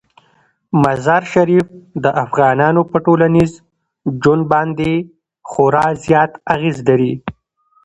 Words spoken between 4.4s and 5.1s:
باندې